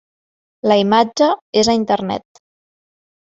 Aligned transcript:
La 0.71 0.77
imatge 0.83 1.27
és 1.63 1.69
a 1.69 1.75
internet. 1.81 2.43